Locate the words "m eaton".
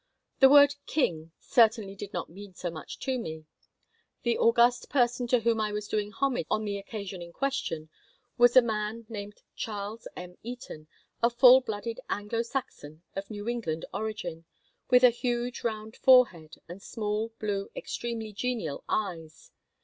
10.15-10.87